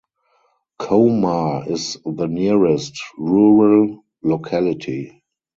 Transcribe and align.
Komar 0.79 1.69
is 1.69 1.99
the 2.03 2.25
nearest 2.25 2.99
rural 3.19 4.03
locality. 4.23 5.21